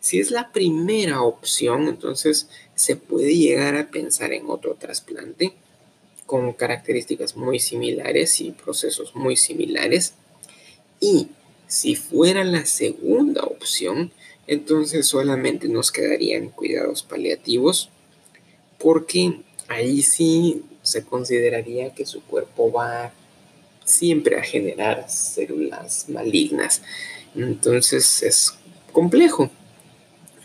Si 0.00 0.20
es 0.20 0.30
la 0.30 0.52
primera 0.52 1.22
opción, 1.22 1.88
entonces 1.88 2.48
se 2.74 2.96
puede 2.96 3.36
llegar 3.36 3.74
a 3.76 3.90
pensar 3.90 4.32
en 4.32 4.48
otro 4.48 4.74
trasplante 4.74 5.54
con 6.26 6.52
características 6.52 7.36
muy 7.36 7.58
similares 7.58 8.40
y 8.40 8.52
procesos 8.52 9.14
muy 9.14 9.36
similares. 9.36 10.14
Y 11.00 11.28
si 11.66 11.96
fuera 11.96 12.44
la 12.44 12.66
segunda 12.66 13.42
opción, 13.44 14.12
entonces 14.46 15.06
solamente 15.06 15.68
nos 15.68 15.90
quedarían 15.90 16.50
cuidados 16.50 17.02
paliativos 17.02 17.90
porque 18.78 19.40
ahí 19.68 20.02
sí 20.02 20.62
se 20.82 21.04
consideraría 21.04 21.94
que 21.94 22.06
su 22.06 22.22
cuerpo 22.22 22.72
va 22.72 23.12
siempre 23.88 24.38
a 24.38 24.42
generar 24.42 25.08
células 25.08 26.08
malignas. 26.08 26.82
Entonces 27.34 28.22
es 28.22 28.54
complejo. 28.92 29.50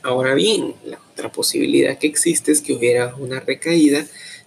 Ahora 0.02 0.34
bien, 0.34 0.76
la 0.86 1.00
otra 1.14 1.32
posibilidad 1.32 1.98
que 1.98 2.08
existe 2.08 2.52
es 2.52 2.62
que 2.62 2.74
hubiera 2.74 3.16
una 3.16 3.40
recaída, 3.40 4.06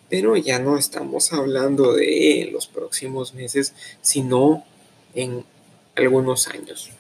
pero 0.09 0.37
ya 0.37 0.59
no 0.59 0.79
estamos 0.79 1.33
hablando 1.33 1.93
de 1.93 2.49
los 2.53 2.67
próximos 2.67 3.35
meses, 3.35 3.75
sino 4.03 4.65
en 5.15 5.45
algunos 5.95 6.49
años. 6.49 6.91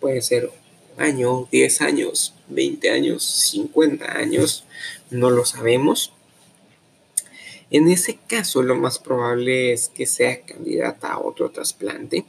Puede 0.00 0.22
ser 0.22 0.50
un 0.96 1.02
año, 1.02 1.48
10 1.50 1.80
años, 1.82 2.34
20 2.48 2.90
años, 2.90 3.24
50 3.24 4.16
años, 4.16 4.64
no 5.10 5.30
lo 5.30 5.44
sabemos. 5.44 6.12
En 7.70 7.88
ese 7.88 8.18
caso, 8.26 8.62
lo 8.62 8.74
más 8.74 8.98
probable 8.98 9.72
es 9.72 9.88
que 9.88 10.06
sea 10.06 10.42
candidata 10.42 11.12
a 11.12 11.20
otro 11.20 11.50
trasplante. 11.50 12.24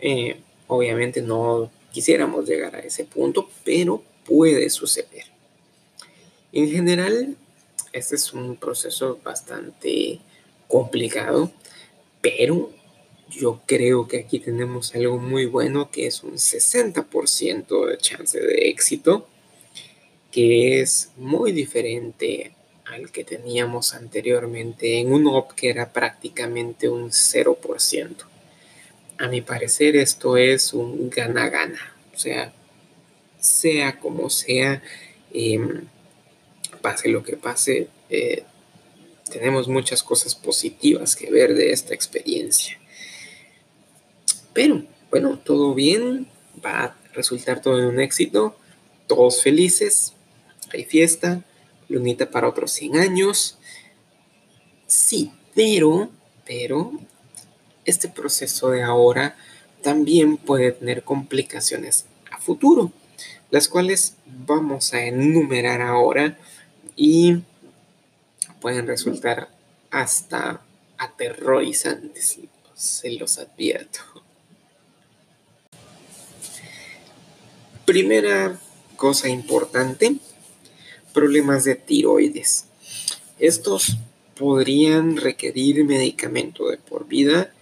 Eh, 0.00 0.40
obviamente 0.68 1.20
no 1.20 1.70
quisiéramos 1.92 2.46
llegar 2.46 2.74
a 2.74 2.80
ese 2.80 3.04
punto, 3.04 3.48
pero 3.64 4.02
puede 4.24 4.70
suceder. 4.70 5.24
En 6.52 6.70
general, 6.70 7.36
este 7.92 8.16
es 8.16 8.32
un 8.32 8.56
proceso 8.56 9.20
bastante 9.22 10.20
complicado, 10.66 11.52
pero 12.20 12.70
yo 13.30 13.60
creo 13.66 14.08
que 14.08 14.20
aquí 14.20 14.38
tenemos 14.38 14.94
algo 14.94 15.18
muy 15.18 15.46
bueno 15.46 15.90
que 15.90 16.06
es 16.06 16.22
un 16.22 16.34
60% 16.34 17.86
de 17.86 17.98
chance 17.98 18.40
de 18.40 18.68
éxito, 18.68 19.28
que 20.30 20.80
es 20.80 21.10
muy 21.16 21.52
diferente 21.52 22.54
al 22.86 23.10
que 23.10 23.24
teníamos 23.24 23.94
anteriormente 23.94 24.98
en 25.00 25.12
un 25.12 25.26
OP 25.26 25.54
que 25.54 25.70
era 25.70 25.92
prácticamente 25.92 26.88
un 26.88 27.10
0%. 27.10 28.16
A 29.18 29.28
mi 29.28 29.40
parecer 29.40 29.96
esto 29.96 30.36
es 30.36 30.72
un 30.72 31.08
gana-gana, 31.08 31.94
o 32.14 32.18
sea, 32.18 32.52
sea 33.38 33.98
como 33.98 34.28
sea, 34.28 34.82
em, 35.32 35.86
pase 36.82 37.08
lo 37.08 37.22
que 37.22 37.36
pase, 37.36 37.88
eh, 38.10 38.44
tenemos 39.30 39.68
muchas 39.68 40.02
cosas 40.02 40.34
positivas 40.34 41.16
que 41.16 41.30
ver 41.30 41.54
de 41.54 41.72
esta 41.72 41.94
experiencia. 41.94 42.78
Pero 44.52 44.84
bueno, 45.10 45.38
todo 45.38 45.74
bien, 45.74 46.26
va 46.64 46.84
a 46.84 46.96
resultar 47.12 47.62
todo 47.62 47.78
en 47.78 47.86
un 47.86 48.00
éxito, 48.00 48.56
todos 49.06 49.42
felices, 49.42 50.12
hay 50.72 50.84
fiesta, 50.84 51.42
lunita 51.88 52.30
para 52.30 52.48
otros 52.48 52.72
100 52.72 52.96
años. 52.96 53.58
Sí, 54.86 55.32
pero, 55.54 56.10
pero, 56.46 56.92
este 57.84 58.08
proceso 58.08 58.70
de 58.70 58.82
ahora 58.82 59.36
también 59.82 60.36
puede 60.36 60.72
tener 60.72 61.04
complicaciones 61.04 62.06
a 62.30 62.38
futuro, 62.38 62.92
las 63.50 63.68
cuales 63.68 64.14
vamos 64.26 64.94
a 64.94 65.02
enumerar 65.04 65.82
ahora 65.82 66.38
y 66.96 67.42
pueden 68.60 68.86
resultar 68.86 69.48
hasta 69.90 70.62
aterrorizantes, 70.96 72.38
se 72.74 73.10
los 73.12 73.38
advierto. 73.38 74.00
Primera 77.84 78.58
cosa 78.96 79.28
importante, 79.28 80.16
problemas 81.14 81.64
de 81.64 81.76
tiroides. 81.76 82.66
Estos 83.38 83.96
podrían 84.38 85.16
requerir 85.16 85.82
medicamento 85.84 86.68
de 86.68 86.76
por 86.76 87.06
vida 87.06 87.54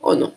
o 0.00 0.14
no. 0.14 0.34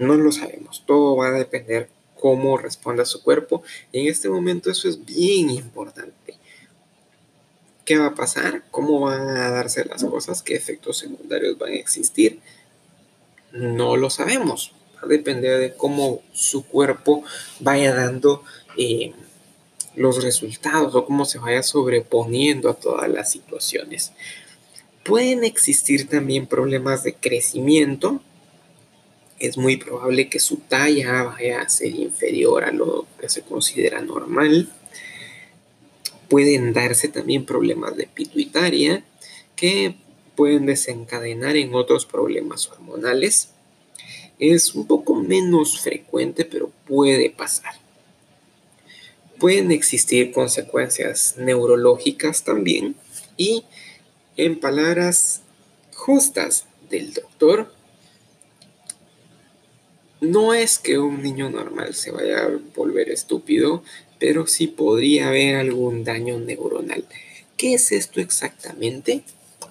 No 0.00 0.16
lo 0.16 0.32
sabemos. 0.32 0.82
Todo 0.86 1.16
va 1.16 1.28
a 1.28 1.32
depender 1.32 1.88
cómo 2.18 2.56
responda 2.56 3.04
su 3.04 3.22
cuerpo. 3.22 3.62
En 3.92 4.08
este 4.08 4.28
momento 4.28 4.70
eso 4.70 4.88
es 4.88 5.04
bien 5.04 5.50
importante. 5.50 6.38
¿Qué 7.84 7.98
va 7.98 8.06
a 8.06 8.14
pasar? 8.14 8.64
¿Cómo 8.72 9.00
van 9.00 9.28
a 9.28 9.50
darse 9.50 9.84
las 9.84 10.02
cosas? 10.02 10.42
¿Qué 10.42 10.56
efectos 10.56 10.98
secundarios 10.98 11.56
van 11.58 11.72
a 11.72 11.76
existir? 11.76 12.40
No 13.52 13.96
lo 13.96 14.10
sabemos 14.10 14.72
va 14.98 15.06
a 15.06 15.08
depender 15.08 15.58
de 15.58 15.74
cómo 15.74 16.22
su 16.32 16.66
cuerpo 16.66 17.24
vaya 17.60 17.94
dando 17.94 18.42
eh, 18.76 19.12
los 19.98 20.22
resultados 20.22 20.94
o 20.94 21.04
cómo 21.04 21.24
se 21.24 21.38
vaya 21.38 21.62
sobreponiendo 21.62 22.70
a 22.70 22.74
todas 22.74 23.08
las 23.08 23.30
situaciones. 23.30 24.12
Pueden 25.04 25.44
existir 25.44 26.08
también 26.08 26.46
problemas 26.46 27.02
de 27.02 27.14
crecimiento. 27.14 28.20
Es 29.38 29.56
muy 29.56 29.76
probable 29.76 30.28
que 30.28 30.38
su 30.38 30.56
talla 30.56 31.24
vaya 31.24 31.62
a 31.62 31.68
ser 31.68 31.94
inferior 31.94 32.64
a 32.64 32.72
lo 32.72 33.06
que 33.20 33.28
se 33.28 33.42
considera 33.42 34.00
normal. 34.00 34.68
Pueden 36.28 36.72
darse 36.72 37.08
también 37.08 37.46
problemas 37.46 37.96
de 37.96 38.06
pituitaria 38.06 39.02
que 39.56 39.94
pueden 40.36 40.66
desencadenar 40.66 41.56
en 41.56 41.74
otros 41.74 42.06
problemas 42.06 42.68
hormonales. 42.68 43.50
Es 44.38 44.74
un 44.74 44.86
poco 44.86 45.16
menos 45.16 45.80
frecuente, 45.80 46.44
pero 46.44 46.70
puede 46.86 47.30
pasar. 47.30 47.87
Pueden 49.38 49.70
existir 49.70 50.32
consecuencias 50.32 51.36
neurológicas 51.38 52.44
también 52.44 52.96
y 53.36 53.64
en 54.36 54.58
palabras 54.58 55.42
justas 55.94 56.64
del 56.90 57.12
doctor, 57.12 57.72
no 60.20 60.54
es 60.54 60.78
que 60.78 60.98
un 60.98 61.22
niño 61.22 61.50
normal 61.50 61.94
se 61.94 62.10
vaya 62.10 62.44
a 62.44 62.60
volver 62.74 63.10
estúpido, 63.10 63.82
pero 64.18 64.46
sí 64.46 64.66
podría 64.66 65.28
haber 65.28 65.56
algún 65.56 66.02
daño 66.04 66.38
neuronal. 66.40 67.04
¿Qué 67.56 67.74
es 67.74 67.92
esto 67.92 68.20
exactamente? 68.20 69.22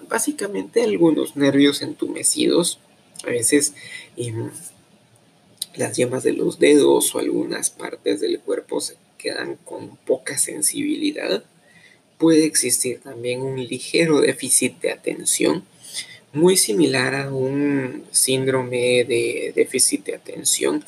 Básicamente 0.10 0.84
algunos 0.84 1.36
nervios 1.36 1.82
entumecidos, 1.82 2.80
a 3.26 3.30
veces 3.30 3.74
em, 4.16 4.52
las 5.76 5.98
yemas 5.98 6.24
de 6.24 6.34
los 6.34 6.60
dedos 6.60 7.14
o 7.14 7.20
algunas 7.20 7.70
partes 7.70 8.22
del 8.22 8.40
cuerpo 8.40 8.80
se 8.80 8.96
quedan 9.28 9.58
con 9.66 9.98
poca 9.98 10.38
sensibilidad 10.38 11.44
puede 12.18 12.46
existir 12.46 13.00
también 13.00 13.42
un 13.42 13.64
ligero 13.64 14.22
déficit 14.22 14.80
de 14.82 14.92
atención, 14.92 15.64
muy 16.34 16.58
similar 16.58 17.16
a 17.16 17.32
un 17.32 18.06
síndrome 18.12 19.04
de 19.06 19.54
déficit 19.56 20.06
de 20.06 20.16
atención, 20.16 20.84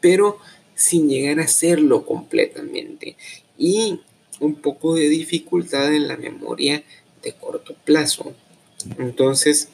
pero 0.00 0.38
sin 0.74 1.08
llegar 1.08 1.40
a 1.40 1.48
serlo 1.48 2.04
completamente. 2.04 3.16
Y 3.56 4.00
un 4.40 4.56
poco 4.56 4.94
de 4.94 5.08
dificultad 5.08 5.94
en 5.94 6.08
la 6.08 6.16
memoria 6.16 6.82
de 7.22 7.32
corto 7.32 7.74
plazo. 7.84 8.34
Entonces, 8.98 9.68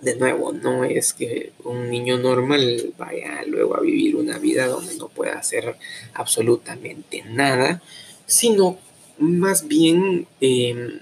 de 0.00 0.16
nuevo, 0.16 0.52
no 0.52 0.84
es 0.84 1.12
que 1.14 1.52
un 1.64 1.88
niño 1.90 2.18
normal 2.18 2.92
vaya 2.98 3.42
luego 3.46 3.76
a 3.76 3.80
vivir 3.80 4.16
una 4.16 4.38
vida 4.38 4.66
donde 4.66 4.96
no 4.96 5.08
pueda 5.08 5.38
hacer 5.38 5.76
absolutamente 6.14 7.24
nada, 7.24 7.82
sino 8.26 8.78
más 9.18 9.66
bien 9.66 10.26
em, 10.40 11.00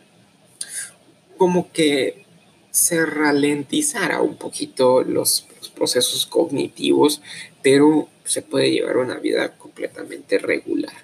como 1.36 1.72
que 1.72 2.24
se 2.70 3.04
ralentizara 3.04 4.20
un 4.20 4.36
poquito 4.36 5.02
los, 5.02 5.46
procesos 5.74 6.26
cognitivos, 6.26 7.20
pero 7.62 8.08
se 8.24 8.42
puede 8.42 8.70
llevar 8.70 8.98
una 8.98 9.18
vida 9.18 9.56
completamente 9.56 10.38
regular. 10.38 10.94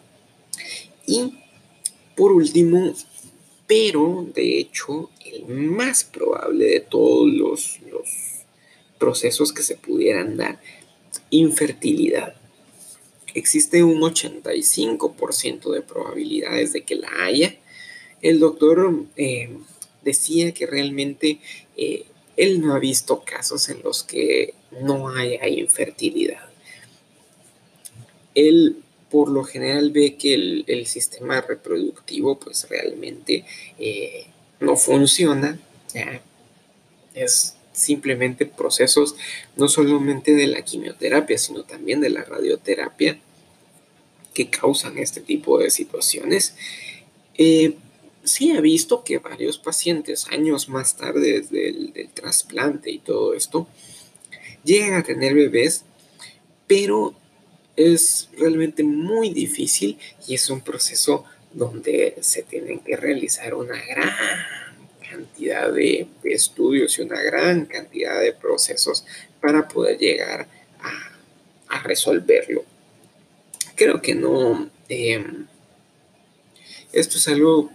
Y 1.06 1.34
por 2.14 2.32
último, 2.32 2.94
pero 3.70 4.26
de 4.34 4.58
hecho 4.58 5.10
el 5.24 5.46
más 5.46 6.02
probable 6.02 6.64
de 6.66 6.80
todos 6.80 7.30
los, 7.30 7.78
procesos 8.98 9.52
que 9.52 9.62
se 9.62 9.76
pudieran 9.76 10.36
dar, 10.36 10.60
infertilidad 11.30 12.34
existe 13.32 13.84
un 13.84 14.00
85% 14.00 15.72
de 15.72 15.82
probabilidades 15.82 16.72
de 16.72 16.82
que 16.82 16.96
la 16.96 17.08
haya. 17.22 17.54
El 18.20 18.40
doctor 18.40 19.06
eh, 19.16 19.56
decía 20.02 20.52
que 20.52 20.66
realmente 20.66 21.38
eh, 21.76 22.06
él 22.36 22.60
no 22.60 22.74
ha 22.74 22.80
visto 22.80 23.22
casos 23.24 23.68
en 23.68 23.82
los 23.82 24.02
que 24.02 24.54
no 24.82 25.08
haya 25.10 25.46
infertilidad. 25.48 26.50
Él 28.34 28.82
por 29.10 29.28
lo 29.28 29.44
general 29.44 29.90
ve 29.90 30.16
que 30.16 30.34
el, 30.34 30.86
sistema 30.86 31.40
reproductivo 31.40 32.38
pues 32.38 32.68
realmente 32.68 33.44
eh, 33.78 34.26
no 34.60 34.76
funciona. 34.76 35.58
Es 37.14 37.56
simplemente 37.72 38.46
procesos 38.46 39.16
no 39.56 39.68
solamente 39.68 40.34
de 40.34 40.46
la 40.46 40.62
quimioterapia, 40.62 41.38
sino 41.38 41.64
también 41.64 42.00
de 42.00 42.10
la 42.10 42.24
radioterapia 42.24 43.18
que 44.32 44.48
causan 44.48 44.98
este 44.98 45.20
tipo 45.20 45.58
de 45.58 45.70
situaciones. 45.70 46.54
Eh, 47.34 47.74
sí 48.22 48.52
he 48.52 48.60
visto 48.60 49.02
que 49.02 49.18
varios 49.18 49.58
pacientes 49.58 50.28
años 50.28 50.68
más 50.68 50.96
tarde 50.96 51.40
del, 51.40 51.92
del 51.92 52.08
trasplante 52.10 52.90
y 52.90 52.98
todo 52.98 53.34
esto 53.34 53.66
llegan 54.62 54.94
a 54.94 55.02
tener 55.02 55.34
bebés, 55.34 55.84
pero 56.66 57.14
es 57.76 58.28
realmente 58.36 58.82
muy 58.82 59.30
difícil 59.30 59.98
y 60.26 60.34
es 60.34 60.50
un 60.50 60.60
proceso 60.60 61.24
donde 61.52 62.16
se 62.20 62.42
tienen 62.42 62.80
que 62.80 62.96
realizar 62.96 63.54
una 63.54 63.80
gran 63.84 64.10
cantidad 65.08 65.72
de, 65.72 66.06
estudios 66.24 66.98
y 66.98 67.02
una 67.02 67.20
gran 67.20 67.66
cantidad 67.66 68.20
de 68.20 68.32
procesos 68.32 69.04
para 69.40 69.66
poder 69.66 69.98
llegar 69.98 70.46
a, 70.80 71.82
resolverlo. 71.82 72.64
Creo 73.74 74.02
que 74.02 74.14
no. 74.14 74.68
Em, 74.88 75.46
esto 76.92 77.16
es 77.16 77.28
algo 77.28 77.70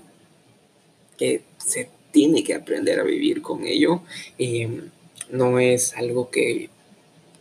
que 1.18 1.42
se 1.58 1.90
tiene 2.12 2.44
que 2.44 2.54
aprender 2.54 3.00
a 3.00 3.04
vivir 3.04 3.42
con 3.42 3.66
ello. 3.66 4.04
Em, 4.38 4.92
no 5.30 5.60
es 5.60 5.96
algo 5.96 6.30
que 6.30 6.70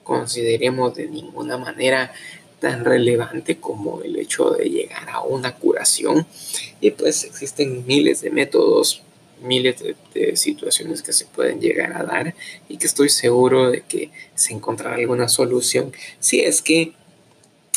consideremos 0.05 0.95
de 0.95 1.09
ninguna 1.09 1.59
manera 1.59 2.12
tan 2.64 2.83
relevante 2.83 3.59
como 3.59 4.00
el 4.00 4.18
hecho 4.18 4.53
de 4.53 4.70
llegar 4.70 5.11
a 5.11 5.20
una 5.20 5.55
curación. 5.55 6.27
Y 6.81 6.92
pues 6.92 7.24
existen 7.24 7.85
miles 7.87 8.22
de 8.22 8.31
métodos 8.31 9.03
miles 9.42 9.77
de, 10.14 10.37
situaciones 10.37 11.03
que 11.03 11.12
se 11.12 11.27
pueden 11.27 11.61
llegar 11.61 11.92
a 11.92 12.05
dar 12.05 12.35
y 12.66 12.79
que 12.79 12.87
estoy 12.87 13.11
seguro 13.11 13.70
de 13.70 13.83
que 13.83 14.11
se 14.35 14.55
encontrará 14.55 14.96
alguna 14.96 15.29
solución 15.29 15.92
si 16.18 16.40
es 16.40 16.62
que 16.62 16.92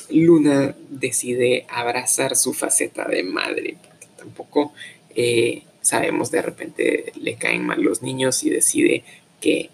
Luna 0.09 0.73
decide 0.89 1.65
abrazar 1.67 2.37
su 2.37 2.53
faceta 2.53 3.05
de 3.05 3.23
madre, 3.23 3.75
porque 3.83 4.07
tampoco 4.15 4.71
eh, 5.13 5.63
sabemos 5.81 6.31
de 6.31 6.41
repente 6.41 7.11
le 7.19 7.35
caen 7.35 7.65
mal 7.65 7.81
los 7.81 8.01
niños 8.01 8.41
y 8.45 8.49
decide 8.49 9.03
que 9.41 9.69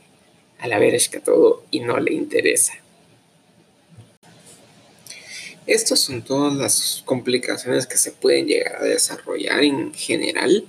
a 0.58 0.68
la 0.68 0.80
que 0.80 1.20
todo 1.24 1.64
y 1.70 1.82
no 1.82 2.00
le 2.00 2.14
interesa. 2.14 2.74
Estas 5.66 6.00
son 6.00 6.24
todas 6.24 6.54
las 6.54 7.04
complicaciones 7.06 7.88
que 7.88 7.98
se 7.98 8.12
pueden 8.12 8.48
llegar 8.48 8.78
a 8.78 8.86
desarrollar 8.86 9.64
en 9.64 9.94
general 9.94 10.68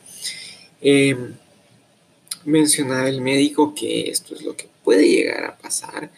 eh, 0.87 1.17
mencionaba 2.45 3.09
el 3.09 3.23
médico 3.23 3.75
que 3.75 4.11
esto 4.11 4.35
es 4.35 4.43
lo 4.43 4.55
que 4.55 4.69
puede 4.85 5.09
llegar 5.09 5.45
a 5.47 5.57
pasar, 5.57 6.11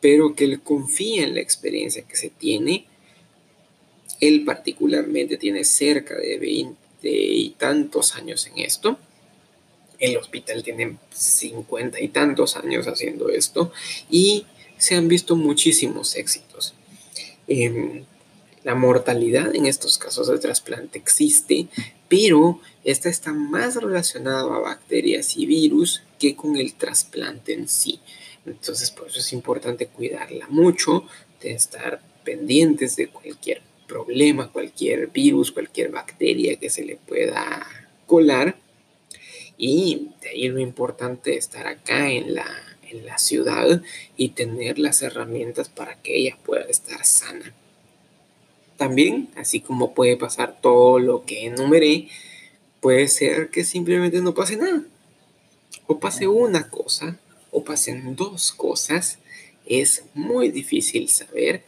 pero 0.00 0.36
que 0.36 0.44
él 0.44 0.60
confía 0.60 1.24
en 1.24 1.34
la 1.34 1.40
experiencia 1.40 2.04
que 2.04 2.14
se 2.14 2.30
tiene. 2.30 2.86
Él 4.20 4.44
particularmente 4.44 5.36
tiene 5.36 5.64
cerca 5.64 6.14
de 6.14 6.38
20 6.38 6.76
y 7.02 7.50
tantos 7.58 8.14
años 8.14 8.46
en 8.46 8.60
esto. 8.60 8.96
El 9.98 10.16
hospital 10.16 10.62
tiene 10.62 10.98
50 11.12 12.00
y 12.00 12.08
tantos 12.08 12.56
años 12.56 12.86
haciendo 12.86 13.28
esto 13.28 13.72
y 14.08 14.46
se 14.78 14.94
han 14.94 15.08
visto 15.08 15.34
muchísimos 15.34 16.14
éxitos. 16.14 16.74
Em, 17.48 18.04
la 18.64 18.74
mortalidad 18.74 19.54
en 19.54 19.66
estos 19.66 19.98
casos 19.98 20.28
de 20.28 20.38
trasplante 20.38 20.98
existe, 20.98 21.68
pero 22.08 22.60
esta 22.84 23.08
está 23.08 23.32
más 23.32 23.76
relacionada 23.76 24.42
a 24.42 24.60
bacterias 24.60 25.36
y 25.36 25.46
virus 25.46 26.02
que 26.18 26.36
con 26.36 26.56
el 26.56 26.74
trasplante 26.74 27.54
en 27.54 27.68
sí. 27.68 28.00
Entonces, 28.46 28.90
por 28.90 29.08
eso 29.08 29.20
es 29.20 29.32
importante 29.32 29.86
cuidarla 29.86 30.46
mucho, 30.48 31.04
de 31.40 31.52
estar 31.52 32.00
pendientes 32.24 32.96
de 32.96 33.08
cualquier 33.08 33.62
problema, 33.86 34.50
cualquier 34.50 35.08
virus, 35.08 35.52
cualquier 35.52 35.90
bacteria 35.90 36.56
que 36.56 36.70
se 36.70 36.84
le 36.84 36.96
pueda 36.96 37.66
colar. 38.06 38.56
Y 39.58 40.10
de 40.22 40.30
ahí 40.30 40.48
lo 40.48 40.60
importante 40.60 41.32
es 41.32 41.44
estar 41.44 41.66
acá 41.66 42.10
en 42.10 42.34
la, 42.34 42.46
en 42.82 43.04
la 43.06 43.18
ciudad 43.18 43.82
y 44.16 44.30
tener 44.30 44.78
las 44.78 45.02
herramientas 45.02 45.68
para 45.68 46.00
que 46.00 46.16
ella 46.16 46.38
pueda 46.44 46.64
estar 46.64 47.04
sana. 47.04 47.54
También, 48.82 49.28
así 49.36 49.60
como 49.60 49.94
puede 49.94 50.16
pasar 50.16 50.60
todo 50.60 50.98
lo 50.98 51.24
que 51.24 51.46
enumeré, 51.46 52.08
puede 52.80 53.06
ser 53.06 53.48
que 53.48 53.62
simplemente 53.62 54.20
no 54.20 54.34
pase 54.34 54.56
nada. 54.56 54.82
O 55.86 56.00
pase 56.00 56.26
una 56.26 56.68
cosa, 56.68 57.16
o 57.52 57.62
pasen 57.62 58.16
dos 58.16 58.50
cosas. 58.50 59.20
Es 59.66 60.02
muy 60.14 60.50
difícil 60.50 61.08
saber. 61.08 61.62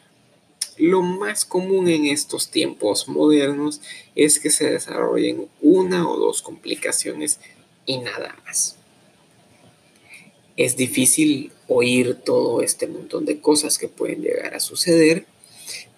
Lo 0.77 1.03
más 1.03 1.45
común 1.45 1.87
en 1.87 2.07
estos 2.07 2.51
tiempos 2.51 3.07
modernos 3.07 3.81
es 4.17 4.41
que 4.41 4.51
se 4.51 4.73
desarrollen 4.73 5.47
una 5.63 6.11
o 6.11 6.19
dos 6.19 6.43
complicaciones 6.43 7.39
y 7.87 7.99
nada 7.99 8.37
más. 8.45 8.75
es 10.57 10.77
difícil 10.77 11.53
oír 11.69 12.17
todo 12.25 12.61
este 12.61 12.89
montón 12.89 13.25
de 13.25 13.39
cosas 13.41 13.79
que 13.79 13.87
pueden 13.87 14.21
llegar 14.21 14.57
a 14.57 14.61
suceder, 14.61 15.27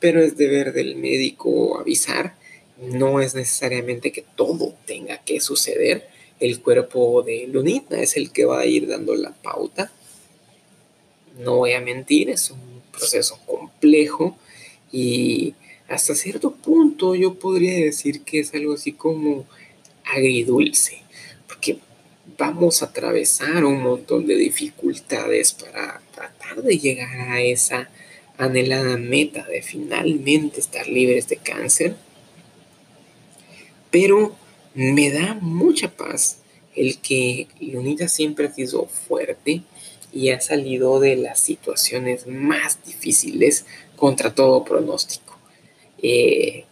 pero 0.00 0.22
es 0.22 0.36
deber 0.36 0.72
del 0.72 0.96
médico 0.96 1.78
avisar. 1.78 2.36
No 2.80 3.20
es 3.20 3.34
necesariamente 3.34 4.12
que 4.12 4.24
todo 4.36 4.74
tenga 4.86 5.18
que 5.18 5.40
suceder. 5.40 6.08
El 6.40 6.60
cuerpo 6.60 7.22
de 7.22 7.46
Lunita 7.46 8.00
es 8.00 8.16
el 8.16 8.30
que 8.30 8.44
va 8.44 8.60
a 8.60 8.66
ir 8.66 8.86
dando 8.86 9.14
la 9.14 9.32
pauta. 9.32 9.90
No 11.38 11.56
voy 11.56 11.72
a 11.72 11.80
mentir, 11.80 12.30
es 12.30 12.50
un 12.50 12.82
proceso 12.90 13.38
complejo 13.46 14.36
y 14.92 15.54
hasta 15.88 16.14
cierto 16.14 16.52
punto 16.52 17.14
yo 17.14 17.34
podría 17.34 17.84
decir 17.84 18.22
que 18.22 18.40
es 18.40 18.54
algo 18.54 18.74
así 18.74 18.92
como 18.92 19.46
agridulce, 20.04 21.02
porque 21.46 21.78
vamos 22.38 22.82
a 22.82 22.86
atravesar 22.86 23.64
un 23.64 23.82
montón 23.82 24.26
de 24.26 24.36
dificultades 24.36 25.52
para 25.52 26.00
tratar 26.14 26.62
de 26.62 26.78
llegar 26.78 27.30
a 27.30 27.40
esa 27.40 27.88
anhelada 28.38 28.96
meta 28.96 29.44
de 29.46 29.62
finalmente 29.62 30.60
estar 30.60 30.86
libres 30.86 31.28
de 31.28 31.36
cáncer. 31.36 31.96
Pero 33.90 34.36
me 34.74 35.10
da 35.10 35.34
mucha 35.40 35.88
paz 35.88 36.38
el 36.74 36.98
que 36.98 37.48
Lunita 37.60 38.08
siempre 38.08 38.46
ha 38.46 38.52
sido 38.52 38.86
fuerte 38.86 39.62
y 40.12 40.30
ha 40.30 40.40
salido 40.40 41.00
de 41.00 41.16
las 41.16 41.40
situaciones 41.40 42.26
más 42.26 42.78
difíciles 42.84 43.66
contra 43.96 44.34
todo 44.34 44.64
pronóstico. 44.64 45.36
Eh, 46.02 46.64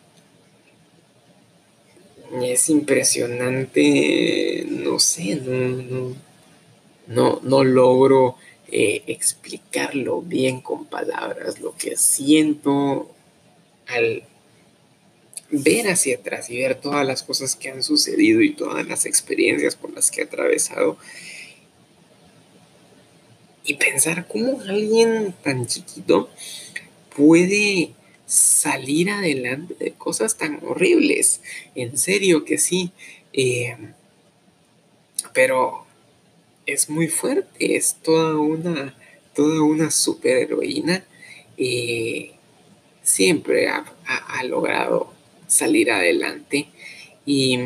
es 2.43 2.69
impresionante, 2.69 4.67
no 4.69 4.99
sé, 4.99 5.37
no, 7.07 7.41
no, 7.43 7.65
logro 7.65 8.37
eh, 8.77 9.05
explicarlo 9.07 10.21
bien 10.21 10.61
con 10.61 10.87
palabras, 10.87 11.61
lo 11.61 11.77
que 11.77 11.97
siento 11.97 13.09
al 13.87 14.25
ver 15.49 15.87
hacia 15.87 16.17
atrás 16.17 16.51
y 16.51 16.59
ver 16.59 16.81
todas 16.81 17.07
las 17.07 17.23
cosas 17.23 17.55
que 17.55 17.71
han 17.71 17.85
sucedido 17.85 18.43
y 18.43 18.53
todas 18.53 18.85
las 18.89 19.07
experiencias 19.07 19.77
por 19.77 19.93
las 19.93 20.11
que 20.11 20.23
he 20.23 20.25
atravesado 20.25 20.99
y 23.65 23.75
pensar 23.75 24.27
cómo 24.27 24.61
alguien 24.63 25.33
tan 25.45 25.69
chiquito 25.69 26.29
puede 27.17 27.93
salir 28.27 29.09
adelante 29.11 29.77
de 29.79 29.93
cosas 29.93 30.37
tan 30.37 30.59
horribles. 30.65 31.43
En 31.77 31.97
serio 31.97 32.45
que 32.45 32.59
sí. 32.59 32.91
Eh, 33.33 33.77
pero 35.33 35.87
es 36.67 36.89
muy 36.89 37.09
fuerte, 37.09 37.77
es 37.77 37.97
toda 38.03 38.39
una, 38.39 38.95
toda 39.35 39.63
una 39.63 39.91
superheroína. 39.91 41.05
Eh, 41.57 42.35
siempre 43.03 43.69
ha, 43.69 43.85
logrado 44.45 45.13
salir 45.47 45.91
adelante. 45.91 46.69
Y 47.25 47.59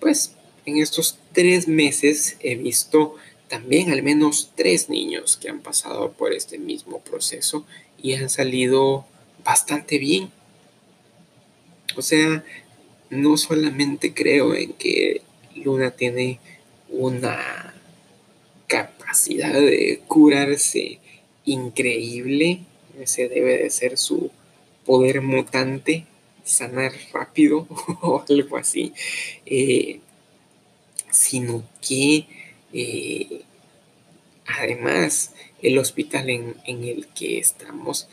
pues 0.00 0.32
en 0.66 0.78
estos 0.78 1.18
tres 1.32 1.68
meses 1.68 2.36
he 2.40 2.56
visto 2.56 3.16
también 3.48 3.90
al 3.90 4.02
menos 4.02 4.50
tres 4.56 4.88
niños 4.88 5.36
que 5.36 5.48
han 5.48 5.60
pasado 5.60 6.12
por 6.12 6.32
este 6.32 6.58
mismo 6.58 7.00
proceso 7.00 7.64
y 8.02 8.14
han 8.14 8.28
salido 8.28 9.06
bastante 9.44 9.98
bien. 9.98 10.30
O 11.96 12.02
sea, 12.02 12.44
no 13.10 13.36
solamente 13.36 14.12
creo 14.12 14.54
en 14.54 14.72
que 14.72 15.22
Luna 15.54 15.92
tiene 15.92 16.40
una 16.96 17.74
capacidad 18.66 19.52
de 19.52 20.00
curarse 20.06 20.98
increíble, 21.44 22.60
ese 23.00 23.28
debe 23.28 23.58
de 23.58 23.70
ser 23.70 23.98
su 23.98 24.30
poder 24.84 25.20
mutante, 25.22 26.06
sanar 26.44 26.92
rápido 27.12 27.66
o 28.02 28.24
algo 28.28 28.56
así, 28.56 28.92
eh, 29.46 30.00
sino 31.10 31.64
que 31.86 32.26
eh, 32.72 33.42
además 34.46 35.32
el 35.62 35.78
hospital 35.78 36.28
en, 36.30 36.56
el 36.66 37.06
que 37.08 37.38
estamos 37.38 38.08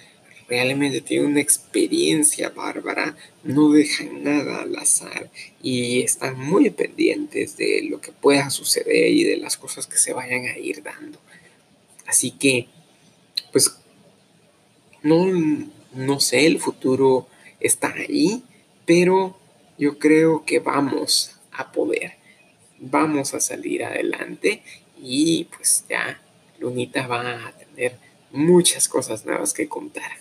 realmente 0.52 1.00
tiene 1.00 1.28
una 1.28 1.40
experiencia 1.40 2.50
bárbara, 2.50 3.16
no 3.46 3.72
dejan 3.72 4.22
nada 4.22 4.64
al 4.64 4.76
azar 4.76 5.32
y 5.64 6.02
están 6.02 6.38
muy 6.38 6.70
pendientes 6.72 7.56
de 7.56 7.84
lo 7.90 8.02
que 8.02 8.12
pueda 8.12 8.50
suceder 8.50 9.08
y 9.08 9.24
de 9.24 9.38
las 9.38 9.56
cosas 9.56 9.88
que 9.88 9.98
se 9.98 10.12
vayan 10.12 10.48
a 10.48 10.58
ir 10.58 10.84
dando. 10.84 11.20
Así 12.06 12.32
que, 12.32 12.68
pues, 13.54 13.78
no, 15.04 15.26
no 15.94 16.20
sé, 16.20 16.46
el 16.48 16.60
futuro 16.60 17.30
está 17.62 17.94
ahí, 17.94 18.44
pero 18.86 19.40
yo 19.78 20.00
creo 20.00 20.44
que 20.44 20.60
vamos 20.60 21.40
a 21.54 21.72
poder, 21.72 22.16
vamos 22.78 23.34
a 23.34 23.40
salir 23.40 23.86
adelante 23.86 24.64
y 25.02 25.46
pues 25.46 25.86
ya 25.90 26.22
Lunita 26.60 27.08
va 27.08 27.48
a 27.48 27.52
tener 27.54 27.96
muchas 28.32 28.90
cosas 28.90 29.26
nuevas 29.26 29.54
que 29.54 29.70
contar. 29.70 30.21